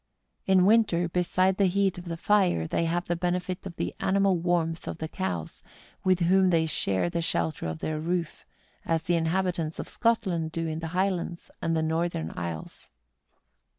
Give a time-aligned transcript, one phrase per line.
[0.47, 4.35] In winter, besides the heat of the fire, they have the benefit of the animal
[4.35, 5.61] warmth of the cows,
[6.03, 8.43] with whom they share the shelter of their roof,
[8.83, 12.89] as the inhabitants of Scotland do in the High¬ lands and the northern isles.